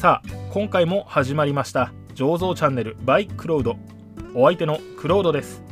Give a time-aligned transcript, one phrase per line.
[0.00, 3.76] さあ今回も始まりました醸造チャンネル by クロード。
[4.34, 5.62] お相手のクロードです。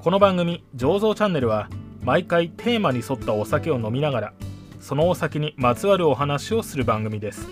[0.00, 1.68] この番組醸造チャンネルは
[2.02, 4.32] 毎回テーマに沿ったお酒を飲みながら
[4.80, 7.46] そのお酒にまつわるお話をする番組です。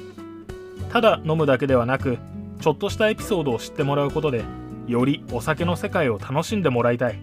[0.90, 2.18] ただ飲むだけではなく
[2.60, 4.42] ちょっとしたエピソードを知ってもらうことで
[4.88, 7.20] よりお酒の世界を楽しんでもらいたい。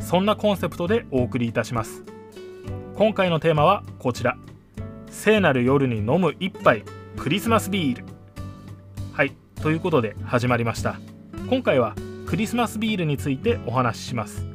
[0.00, 2.04] そんなコンセプトでお送りいたします。
[2.94, 4.36] 今回のテーマはこちら。
[5.10, 6.84] 聖なる夜に飲む一杯
[7.16, 8.17] クリスマスビール。
[9.62, 11.00] ということで始まりました。
[11.50, 14.46] 今回はクリスマスビールについてお話しします。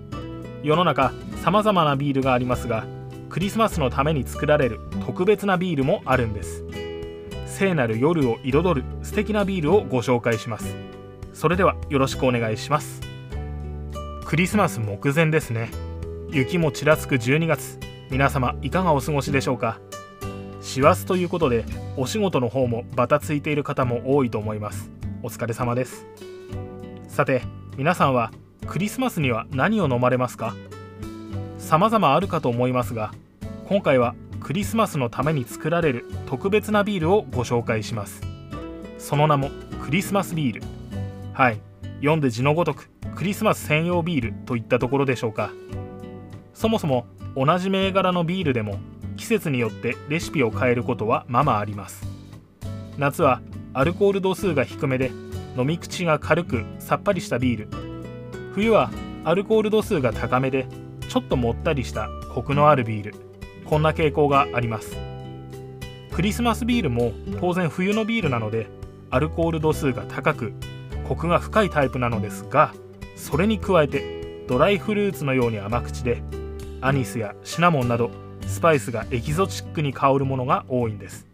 [0.63, 1.11] 世の中
[1.44, 2.85] 様々なビールがありますが
[3.30, 6.63] クリスマスのために作られる特別なビールもあるんです。
[7.47, 10.73] 聖なる夜を彩る素敵なビールをご紹介します。
[11.33, 13.02] それではよろしくお願いします。
[14.25, 15.70] クリスマス目前ですね。
[16.31, 17.77] 雪もちらつく12月。
[18.09, 19.80] 皆様いかがお過ごしでしょうか？
[20.73, 21.65] 師走ということで
[21.97, 24.89] お仕事の方もバタついている方も多いと思います。
[25.21, 26.07] お疲れ様です。
[27.07, 27.43] さて
[27.77, 28.31] 皆さんは
[28.65, 30.55] クリスマスには何を飲まれますか？
[31.59, 33.13] 様々あるかと思いますが
[33.69, 38.23] 今回はクリスマスのために作られる特別なビールをご紹介します。
[38.97, 39.52] その名も
[39.83, 40.63] クリスマスビール。
[41.33, 41.61] はい。
[41.97, 45.52] 読んで字のごとくクリスマス専用ビールといったところでしょうか。
[46.55, 48.80] そもそも同じ銘柄のビールでも
[49.23, 52.05] 季節によってレシピを変えることはままあります。
[52.97, 53.39] 夏は
[53.73, 55.11] アルコール度数が低めで
[55.57, 57.69] 飲み口が軽くさっぱりしたビール。
[58.53, 58.91] 冬は
[59.23, 60.67] アルコール度数が高めで
[61.07, 63.15] ちょっともったりしたコクのあるビール。
[63.63, 64.97] こんな傾向があります。
[66.11, 68.67] クリスマスビールも当然冬のビールなので
[69.09, 70.52] アルコール度数が高く
[71.08, 72.73] コクが深いタイプなのですが
[73.15, 76.21] それに加えてドライフルーツのように甘口で
[76.81, 78.11] アニスやシナモンなど
[78.47, 81.27] スパイスがエキゾチックに香るものが多いんです。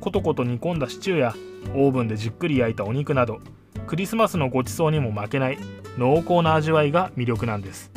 [0.00, 1.34] コトコト煮込んだシチューや
[1.74, 3.40] オーブンでじっくり焼いたお肉など
[3.86, 5.58] クリスマスのごちそうにも負けない
[5.98, 7.90] 濃厚な味わいが魅力なんです。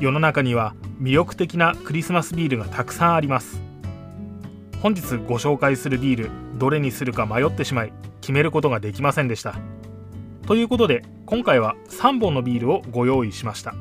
[0.00, 3.62] 世の中には魅力的なクリスマスビールがたくさんあります。
[4.80, 9.54] 本日ご紹介するビールどれにするか迷ってしまい決めることができませんでした。
[10.46, 13.74] ということで今回は3本のビールをご用意しました。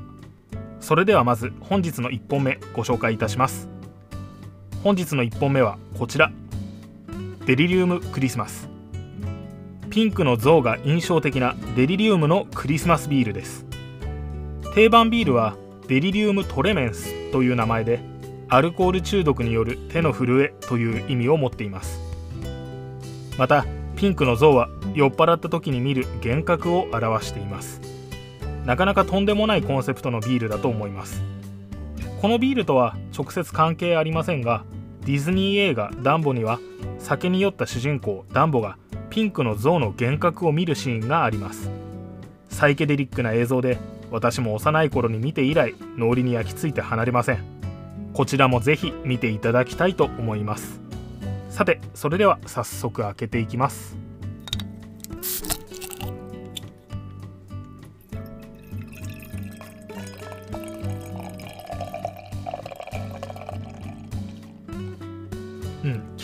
[0.83, 3.69] それではまず本日の1本目ご紹介いたします。
[4.83, 6.29] 本日の1本目はこちら。
[7.45, 8.67] デリリウムクリスマス。
[9.89, 13.65] ピンクの像が印象的なデリリウムのクリスマスビールです。
[14.75, 15.55] 定番ビールは
[15.87, 18.01] デリリウムトレメンスという名前で
[18.49, 21.97] アルコール中毒による手の震えという意味を持っています。
[23.37, 23.65] また
[23.95, 27.92] ピンクの像は酔っ払った時に見る幻覚を表しています。
[28.65, 31.21] なかなかとんでもないコンセプトのビールだと思います。
[32.21, 34.63] このビールとは直接関係ありませんが
[35.05, 36.59] ディズニー映画「ダンボ」には
[36.97, 38.77] 酒に酔った主人公ダンボが
[39.09, 41.69] ピンクの像の幻覚を見るシーンがあります。
[42.47, 43.77] サイケデリックな映像で
[44.11, 47.43] 私も幼い頃に見て以来脳裏に焼き付いて離れません。
[48.13, 50.79] こちらもぜひ見ていただきたいと思います。
[51.49, 54.02] さてそれでは早速開けていきます。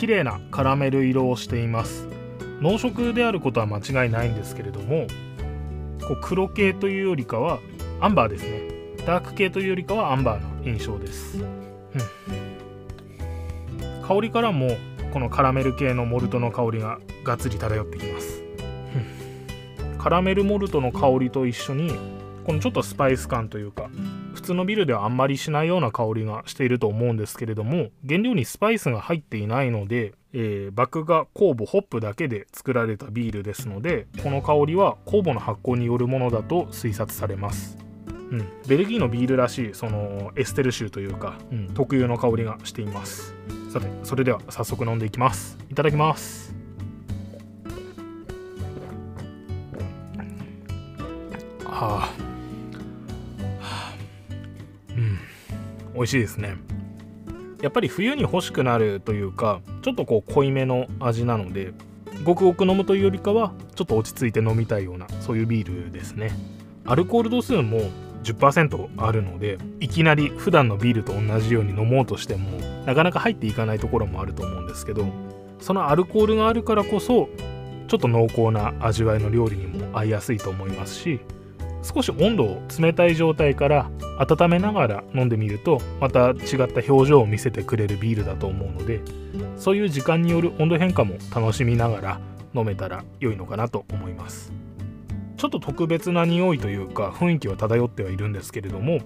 [0.00, 2.08] 綺麗なカラメル色をしています。
[2.60, 5.06] 濃色であることは間違いないんですけれども
[6.00, 7.58] こう黒系というよりかは
[8.00, 8.80] アンバーですね。
[9.06, 11.42] ダーク系というよりかはアンバーの印象です、う
[14.02, 14.76] ん、香りからも
[15.12, 18.42] このカラメル系のモルトの香りががっつり漂ってきます、
[19.82, 21.92] うん、カラメルモルトの香りと一緒に
[22.44, 23.90] このちょっとスパイス感というか
[24.40, 37.76] 普通のビールではあんまりしないような香りがしていると思うんですけれども原料にスパイスが入っていないので、えー、麦芽酵母ホップだけで作られたビールですのでこの香りは酵母の発酵によるものだと推察されます。
[38.08, 43.34] うん、ベルギーのビールらしいそのエステル臭というか、うん、特有の香りがしています。
[43.70, 45.58] さてそれでは早速飲んでいきます。
[45.68, 46.54] いただきます。
[51.64, 52.29] はあ
[56.00, 56.56] 美味しいですね。
[57.60, 61.74] やっぱり冬に欲しくなるというかちょっとこう濃いめの味なので
[62.24, 66.30] ごくごく飲むというよりかはちょっと落ち着いて飲みたいようなそういうビールですね。
[66.86, 67.82] アルコール度数も
[68.24, 72.48] 10%あるのでいきなり普段のビールと同じように飲もうとしても
[72.86, 75.06] なかなか入っていかないところもあると思うんですけど
[75.60, 77.28] そのアルコールがあるからこそ
[77.88, 81.20] ちょっと濃厚な味わいの料理にも合いやすいと思いますし
[81.82, 86.36] 少し温度を冷たい状態から温めながら飲んでみるとまた違っ
[86.72, 89.00] た表情を見せてくれるビールだと思うので
[89.56, 92.20] そういう時間による温度変化も楽しみながら
[92.54, 94.52] 飲めたら良いのかなと思います。
[95.36, 98.98] ちょっと特別な匂いというか雰囲気は漂ってはいるんですけれども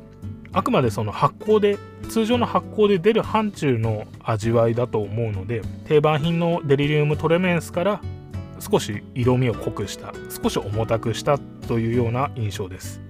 [0.53, 1.79] あくまでその発酵で
[2.09, 8.01] 通常の発酵で出る範疇の味わいだと思うので定番品のデリリウムトレメンスから
[8.61, 10.13] 少し色味を濃くした
[10.43, 13.01] 少し重たくしたというような印象です。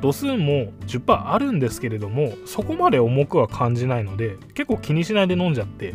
[0.00, 5.94] 度数も10%あるんですけれどもそこまで重くは感じないので結構気にしないで飲んじゃって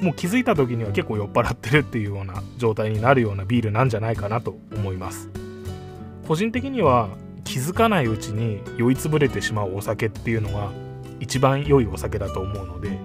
[0.00, 5.30] もう気づいた時には結構酔っ払ってるっていうような状態になるようなビールなんじゃないかなと思います。
[6.26, 7.08] 個人的には
[7.44, 10.72] 気づかないうちに酔いつぶれてしまうお酒っていうのが
[11.20, 12.98] 一番良いお酒だと思うので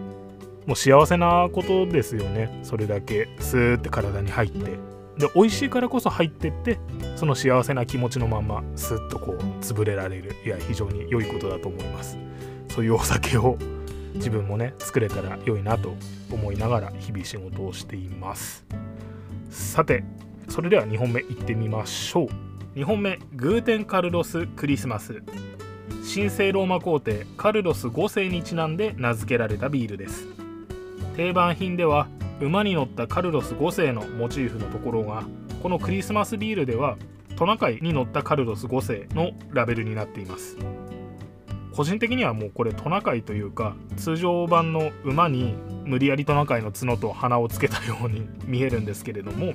[0.66, 2.60] もう幸せなことですよね。
[2.64, 3.30] それだけ。
[3.40, 4.80] スーって体に入って。
[5.18, 6.80] で美味しいからこそ入ってって
[7.16, 10.36] その幸せな気持ちのままスッとこう潰れられる。
[10.46, 12.18] いや非常に良いことだと思います。
[12.70, 13.58] そういうお酒を
[14.16, 15.96] 自分もね作れたら良いなと
[16.32, 18.66] 思いながら日々仕事をしています。
[19.50, 20.04] さて
[20.48, 22.28] それでは2本目いってみましょう。
[22.80, 25.22] 2本目グーテンカルロス・クリスマス。
[26.14, 30.41] 神聖ローマ皇帝カルロス5世にちなんで名付けられたビールです。
[31.16, 32.08] 定番品では
[32.40, 35.24] 馬に乗ったカルロス5世のモチーフのところが
[35.62, 36.98] このクリスマスビールでは
[37.36, 40.58] トナカイに乗ったカルロス5世のラベルになっています。
[41.74, 45.56] 個人的にはもうこれトナカイというか通常版の馬に
[45.86, 49.54] 無理やりトナカイの角と鼻をつけたように見えるんですけれども、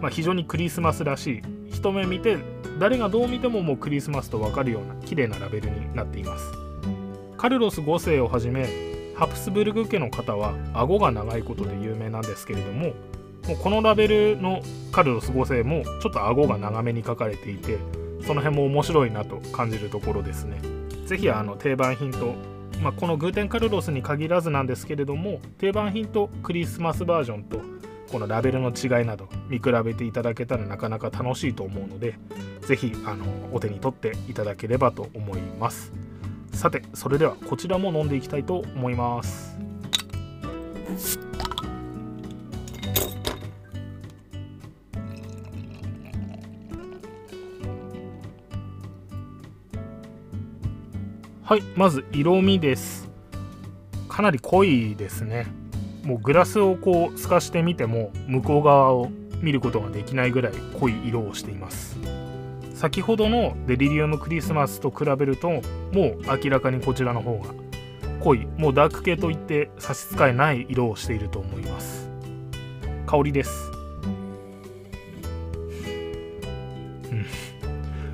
[0.00, 2.38] まあ、非常にクリスマスらしい一目見て
[2.78, 6.44] 誰がどう見てももうクリスマスと分かるような綺麗なラベルになっています。
[7.36, 12.94] カルロス5世をはじめハプスブルグ家の方は顎が長いことで有名なんですけれども
[13.46, 17.78] もうこのラベルのカルロス5世もちょっと顎が長めに書かれていて
[18.26, 20.58] その辺も面白いなと感じるところですね。
[21.06, 22.34] 是非あの定番品と、
[22.82, 27.60] まあ、このグーテンカルロスに限らずなんですけれども定番品とクリスマスバージョンと
[28.10, 32.14] このラベルの違いなど見比べていただけたらなかなか楽しいと思うので
[32.62, 32.92] 是非
[33.52, 35.92] お手に取っていただければと思います。
[36.54, 39.58] さてそれではこちらも飲んでいきたいと思います。
[51.42, 53.10] はいまず色味です。
[54.08, 55.46] かなり濃いですね。
[56.04, 59.10] もうグラスをこう透かしてみても向こう側を
[59.40, 61.98] 見ることができないぐらい濃い色をしています。
[62.84, 65.62] 先ほどのデリリウムクリスマスと比べるともう
[66.26, 67.54] 明らかにこちらの方が
[68.20, 72.10] 濃いもうダーク系といって差し支えない色をしていると思います。
[73.06, 73.70] 香りです、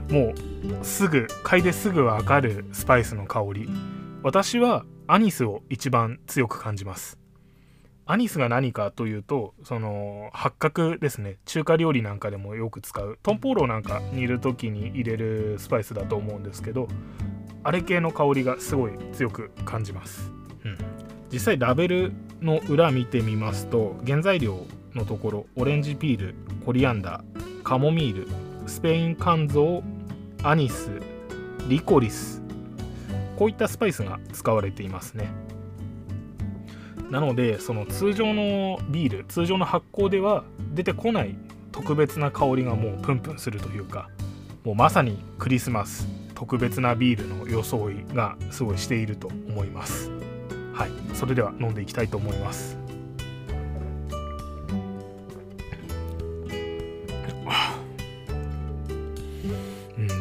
[0.08, 0.34] うん、も
[0.80, 3.68] うすぐ嗅いですぐわかるスパイスの香り。
[4.22, 7.19] 私はアニスを一番強く感じます。
[8.10, 11.36] アニスが何かというとその八角ですね。
[11.44, 13.18] 中華料理なんかでもよく使う。
[13.22, 16.88] トンポーロなんか煮る時に入れるスパイスだと思うんですけど
[17.62, 20.32] あれ系の香りがすごい強く感じます、
[20.64, 20.78] うん、
[21.30, 26.34] 実際ラベルの裏見てみますと原材料のところオレンジピール
[26.64, 28.28] コリアンダーカモミール
[28.66, 29.82] スペイン肝臓
[30.42, 30.90] アニス
[31.68, 32.42] リコリス
[33.36, 35.30] こういったスパイスが使われていますね
[37.10, 41.36] なのでその通常のビール通常の発酵では出てこない
[41.72, 44.08] 特別な香りがもうプンプンするというか
[44.64, 50.10] もうまさにクリスマス特別なビールの装いがすごいしていると思います。
[50.72, 50.90] はい。
[51.14, 52.78] それでは飲んでいきたいと思います。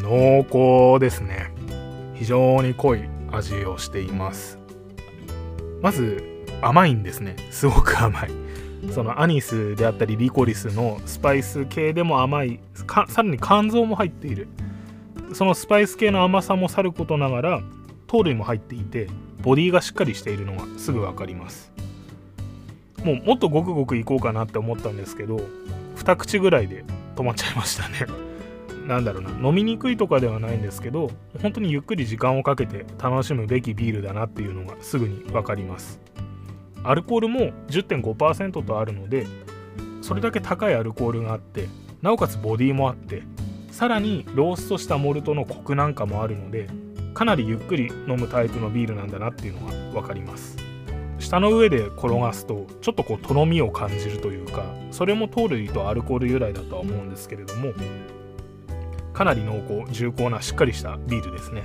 [0.04, 1.54] 濃厚ですね。
[2.16, 4.58] 非常に濃い味をしています。
[5.82, 7.36] まず甘いんですね。
[7.52, 8.32] すごく甘い。
[8.92, 12.60] そのアニスであったりリコリスのスパイス系でも甘い。
[12.74, 14.48] さらに肝臓も入っている。
[15.34, 17.62] そのスパイス系の甘さもさることながら
[18.08, 19.08] 糖類も入っていて
[19.42, 21.72] ボディがしっかりしているのがすぐ分かります。
[23.04, 25.40] もうもっとごくごくいこうかなって思ったんですけど
[25.98, 26.84] 2口ぐらいで
[27.16, 28.08] 止まっちゃいましたね。
[28.88, 29.30] なんだろうな。
[29.48, 31.12] 飲みにくいとかではないんですけど
[31.42, 36.00] 本当にゆっくり時間をかけて楽しむべきビールだなっていうのがすぐに分かります。
[36.84, 39.28] アルコールも10.5%とあるので
[40.02, 41.68] それだけ高いアルコールがあって
[42.02, 43.24] なおかつボディもあって
[43.72, 46.68] さらにローストしたモルトのコクなんかもあるので
[47.14, 50.58] かなりゆっくり飲むタイプのビールなんだなっていうのが分かります。
[51.20, 57.74] 舌の上で転がすとちょっとこうとろみを感じるというかそれも糖類とアルコール由来だとは思うんですけれども
[59.14, 61.64] かなり濃厚重厚なしっかりしたビールですね。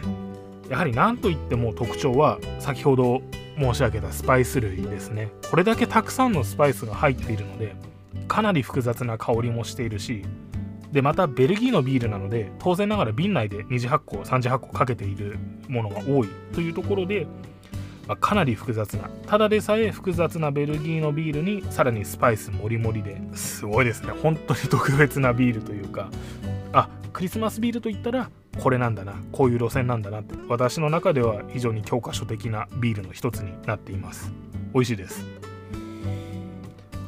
[0.69, 3.23] やはり何といっても特徴は先ほど
[3.59, 5.31] 申し上げたスパイス類ですね。
[5.51, 7.75] これだけたくさんのスパイスが入っているので
[8.29, 10.23] かなり複雑な香りもしているし
[10.93, 17.27] でまたベルギーのビールなので当然ながら瓶内で2次発酵3次発酵かけているものが多いというところで、
[18.07, 19.09] まあ、かなり複雑な。
[19.27, 24.13] ただでさえ複雑なベルギーのビールにさらにスパイスもりもりですごいですね。
[24.23, 26.09] 本当に特別なビールというか。
[26.73, 34.33] あクリスマスビールといったらこれなんだなこういう路線なんだなって私の中では非常に教科書的なビールの一つになっています。
[34.73, 35.25] 美味しいです。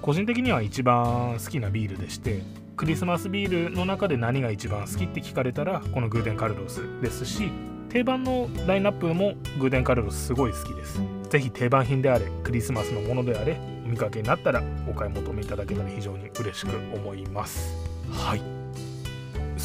[0.02, 2.40] 個人的には一番好きなビールでして
[2.76, 7.50] クリスマスビールの中で何が一番好きって聞かれたらこのグーデンカルロスですし
[7.88, 11.00] 定番のラインナップもグーデンカルロスすごい好きです。
[11.28, 17.74] 是非定番品であれクリスマスのものであれお見かけになったらお買い求めいただけたら非常に嬉しく思います。
[18.10, 18.55] はい。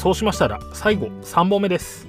[0.02, 2.08] そうしましたら最後3本目です。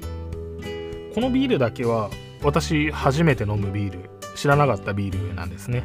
[1.14, 2.10] このビールだけは
[2.42, 5.84] 私初めて飲むビール知らなかったビールなんですね。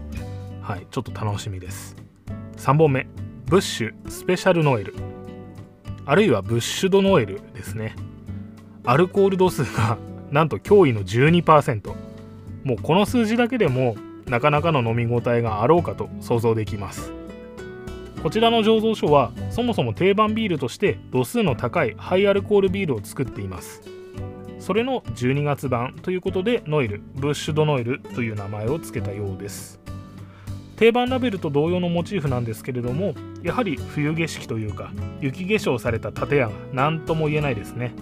[0.62, 1.96] はいちょっと楽しみです。
[2.56, 3.06] 3本目
[3.44, 4.94] ブッシュスペシャルノエル。
[6.06, 7.94] あるいはブッシュドノエルですね。
[8.86, 9.98] アルコール度数が
[10.32, 11.92] なんと驚異の12%
[12.64, 17.17] もうこの数字だけでもなかなかの飲み応えがあろうかと想像できます。
[18.22, 23.82] こちらの醸造所はそもそも定番ビールとして度数の高いハイアルコールビールを作っています。
[24.58, 29.80] それの12月版ということでノエルブッシュドノエルという名前を付けたようです。
[30.76, 37.92] 定番ラベルと同様のモチーフなんですけれどもやはり冬景色というか雪化粧された建屋が何とも言えないですね。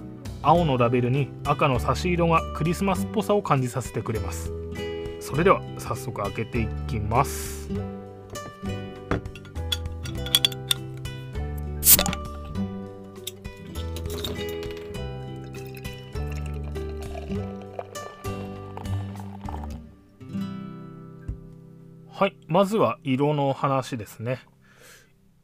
[0.42, 4.52] 青のラベルに赤の差し色がクリスマスっぽさを感じさせてくれます。
[5.20, 7.68] それでは早速開けていきます。
[22.48, 24.40] まずは色の話ですね。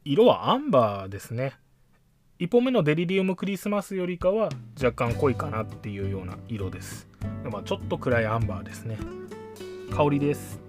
[0.04, 1.54] 色はアンバーですね。
[2.38, 7.08] 1本目のデリリウムクリスマスよりかは若干濃いかなっていうような色です。
[7.50, 8.98] まあ、ちょっと暗いアンバーですね。
[9.94, 10.60] 香りです。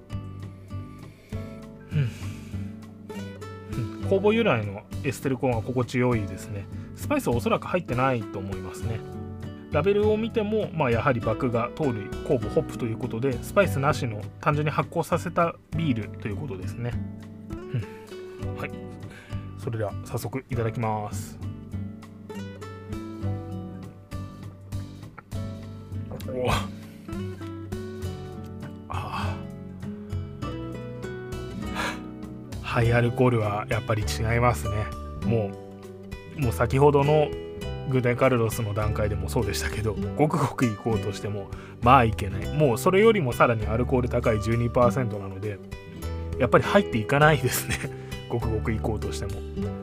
[1.91, 2.09] うん。
[4.09, 6.67] 酵母由来のエステルコーンが心地よいですね。
[6.95, 8.99] スパイスはおそらく入ってないと思いますね。
[9.73, 16.91] ラベルを見ても、まあ、やはり麦芽糖類酵母ホップということでスパイスなしの単純に発酵させたビールということですね、
[18.43, 18.71] うん、はい。
[19.57, 21.39] それでは早速いただきます。
[26.27, 26.49] お。
[28.89, 29.35] あ。
[32.61, 34.85] ハイアルコールはやっぱり違いますね。
[35.25, 35.49] も
[36.37, 37.29] うもう先ほどの
[37.89, 41.47] グデカルロスの段階でもそうでしたけどごくごく行こうとしても
[41.81, 42.47] まあいけない。
[42.53, 45.59] もうそれよりもさらにアルコール高い12%なので
[46.39, 47.75] やっぱり入っていかないですね。
[48.29, 49.41] ごくごく行こうとしても。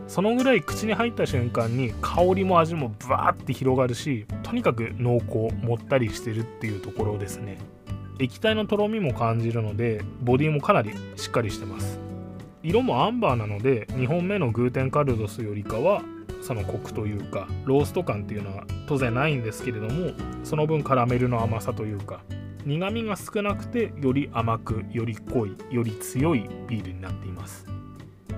[0.08, 7.58] そのぐらい口に入った瞬間に香りも味もブワーって広がるしとにかく濃厚もったりしてるっていうところですね。
[8.18, 12.00] 液体のとろみも感じるのでボディもかなりしっかりしてます。
[12.62, 16.02] 色もアンバーなので2本目のグーテンカルドスよりかは
[16.42, 20.12] そのコクというかロースト感っていうのは当然ないんですけれども
[20.44, 22.20] その分カラメルの甘さというか
[22.64, 27.66] 苦みが少なくてより甘くより濃いより強いビールになっています。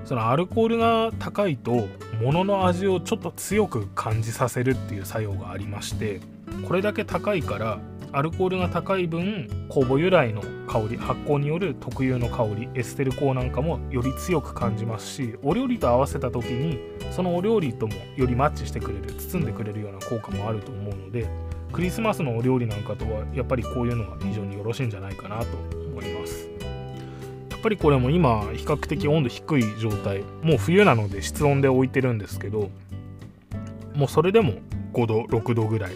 [0.05, 1.87] そのアルコールが高いと
[2.21, 6.21] 物の味をちょっと強く感じさせるっていう作用がありまして
[6.67, 7.79] これだけ高いから
[8.15, 16.79] アルコールが高い分酵母由来の香り発酵による特有の香りエステル香なんかもより強く感じますしお料理と合わせた時に
[17.11, 21.27] そのお料理ともよりマッチしてくれる包んでくれるような効果もあると思うので
[21.73, 26.49] クリスマスのお料理なんかとはやっぱりこういうのが非常によろしいんじゃないかなと思います。
[27.51, 32.71] やっぱりこれも今比較的温度低い状態もう冬なので室温で置いてるんですけど
[33.95, 34.55] もうそれでも
[34.93, 35.93] 5度6度ぐらい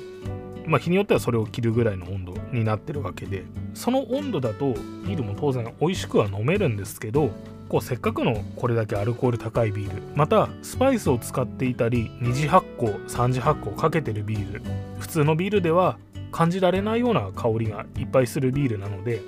[0.66, 3.44] まあ、日によってはそれを切るぐらいの温度になってるわけで
[3.74, 7.30] その温度だとビールも当然美味しくは飲めるんですけど
[7.68, 14.62] こうせっかくのこれだけアルコール高いビールまたスパイスを使っていたり二次発酵3次発酵かけてるビール
[14.98, 15.98] 普通のビールでは
[16.30, 19.20] 感じられないような香りがいっぱいするビールなので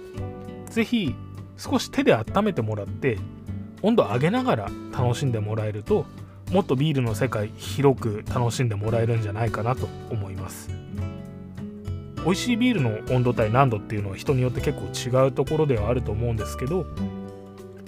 [0.71, 1.15] 是非
[1.57, 3.19] 少し手で温めてもらって
[3.83, 6.07] 温度上げながら楽しんでもらえると
[6.53, 10.78] もっとビールの世界広く楽しんでもらえるんじゃないかなと思います。
[12.29, 16.85] 美味しいビールの温度帯何度っていうのは人によって結構違うところではあると思うんですけど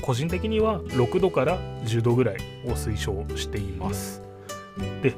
[0.00, 4.23] 個人的には6度から10度ぐらいを推奨しています。
[5.02, 5.14] で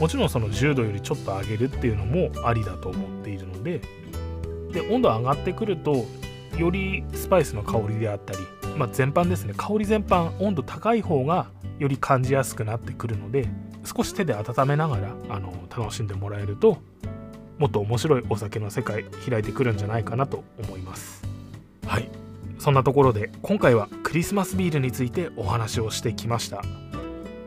[0.00, 3.82] もちろんその10度よりちょっと上げるっていうのもありだと思っているので
[4.72, 6.06] で温度上がってくると
[6.56, 8.38] よりスパイスの香りであったり
[8.78, 9.54] まあ、全般ですね。
[9.56, 13.46] 香り全般温度高い方がより感じやすくなってくるので
[13.84, 16.78] 少し手で温めながらあの楽しんでもらえると
[17.58, 21.22] もっと面白いお酒の世界開いてくるんじゃないかなと思います。
[21.86, 22.08] はい。
[22.58, 26.62] そんなところで今回はクリスマスビールについてお話をしてきました、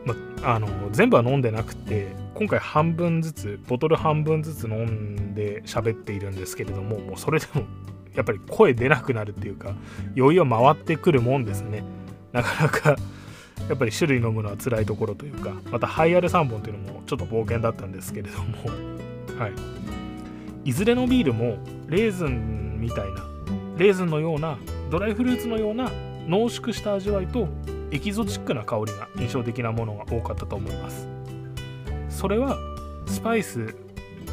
[0.04, 7.64] まあの全部は飲んでなくて今回半分ずつボトル半分ずつ飲んで喋っているんですけれどももうそれでも
[8.14, 9.74] やっぱり声出なくなるっていうか
[10.14, 11.82] 酔いは回ってくるもんですね。
[12.32, 12.96] なかなか
[13.68, 18.58] やっぱり種類飲むのは辛いところというかまたハイアル3本というのもちょっと冒険だったんですけれども。
[19.36, 19.97] はい
[20.68, 21.56] いずれのビールも
[21.86, 23.24] レーズンみたいな
[23.78, 24.58] レーズンのような
[24.90, 25.90] ドライフルーツのような
[26.26, 27.48] 濃縮した味わいと
[27.90, 31.08] エキゾチックな香りが印象的なものが多かったと思います。
[32.10, 32.58] それは
[33.06, 33.76] スパイス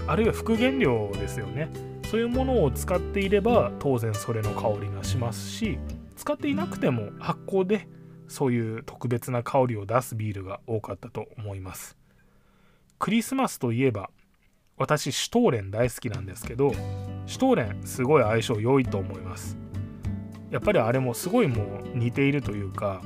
[0.07, 1.69] あるいは副原料ですよね。
[2.11, 5.79] そういうものを使っていれば当然それの香りがしますし
[6.17, 7.87] 使っていなくても発酵で
[8.27, 11.95] そういう特別な香りを出すビールが多かったと思います。
[12.99, 14.09] クリスマスといえば
[14.77, 16.73] 私シュトーレン大好きなんですけど
[17.25, 19.57] シュトーレンすごい相性良いと思います。
[20.51, 21.63] やっぱりあれもすごいも
[21.93, 23.01] う似ているというか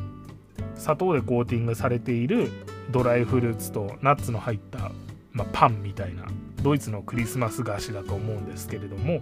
[0.75, 2.51] 砂糖でコーティングされている
[2.91, 4.91] ドライフルーツとナッツの入った、
[5.31, 6.25] まあ、パンみたいな
[6.61, 9.21] ドイツのクリスマス菓子だと思うんですけれども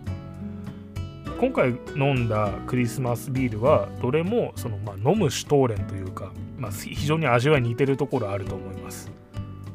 [1.40, 9.12] 今回飲んだクリスマスビールはどれもその、まあ、飲むシュトーレンというか、まあ、非常に味わい似てるところあると思います。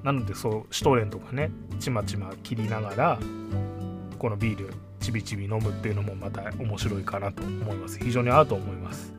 [0.03, 3.19] なのでそうシュトレンとかねちまちま切りながら
[4.19, 7.99] このビールちびちび飲むっていうのもまた面白いかなと思います。
[7.99, 9.13] 非常に合うと思います。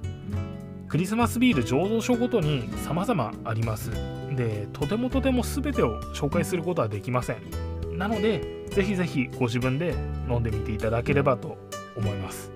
[0.88, 3.92] クリスマスビール醸造所ごとに様々あります。
[4.36, 7.98] でとてもとても全てを紹介することはできません。
[7.98, 9.94] なのでぜひぜひご自分で
[10.30, 11.58] 飲んでみていただければと
[11.98, 12.52] 思います。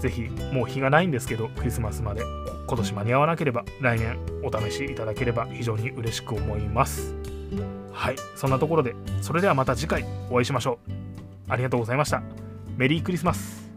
[0.00, 0.22] ぜひ
[0.52, 2.22] もう日がないんですけどクリスマスまで
[2.66, 7.17] 今年間に合わなければ来年お試しいただければ非常に嬉しく思います。
[7.92, 10.92] はいそんなところでそれではまた次回お会いしましょう。
[11.48, 12.22] ありがとうございました。
[12.76, 13.67] メリークリスマス。